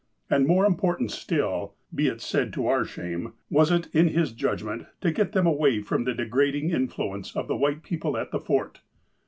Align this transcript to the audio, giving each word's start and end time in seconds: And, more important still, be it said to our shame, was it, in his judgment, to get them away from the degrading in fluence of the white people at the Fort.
And, 0.31 0.47
more 0.47 0.65
important 0.65 1.11
still, 1.11 1.75
be 1.93 2.07
it 2.07 2.21
said 2.21 2.51
to 2.53 2.65
our 2.65 2.85
shame, 2.85 3.33
was 3.51 3.69
it, 3.71 3.85
in 3.93 4.07
his 4.07 4.31
judgment, 4.31 4.87
to 5.01 5.11
get 5.11 5.33
them 5.33 5.45
away 5.45 5.79
from 5.79 6.05
the 6.05 6.13
degrading 6.15 6.71
in 6.71 6.87
fluence 6.87 7.35
of 7.35 7.47
the 7.47 7.55
white 7.55 7.83
people 7.83 8.17
at 8.17 8.31
the 8.31 8.39
Fort. 8.39 8.81